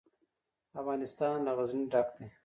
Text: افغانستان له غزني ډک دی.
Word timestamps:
افغانستان 0.81 1.35
له 1.45 1.51
غزني 1.57 1.85
ډک 1.91 2.07
دی. 2.17 2.27